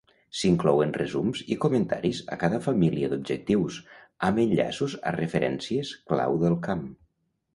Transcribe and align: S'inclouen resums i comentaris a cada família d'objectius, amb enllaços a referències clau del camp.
S'inclouen 0.37 0.93
resums 0.99 1.41
i 1.55 1.57
comentaris 1.65 2.21
a 2.35 2.37
cada 2.43 2.61
família 2.67 3.09
d'objectius, 3.11 3.77
amb 4.29 4.41
enllaços 4.45 4.97
a 5.11 5.15
referències 5.19 5.95
clau 6.13 6.41
del 6.45 6.57
camp. 6.69 6.85